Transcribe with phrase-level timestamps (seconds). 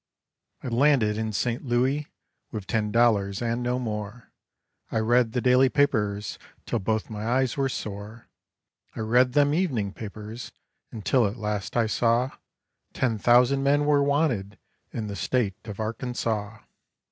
[0.63, 1.63] I landed in St.
[1.63, 2.07] Louis
[2.49, 4.31] with ten dollars and no more;
[4.91, 8.27] I read the daily papers till both my eyes were sore;
[8.95, 10.51] I read them evening papers
[10.91, 12.31] until at last I saw
[12.93, 14.57] Ten thousand men were wanted
[14.91, 16.63] in the state of Arkansaw.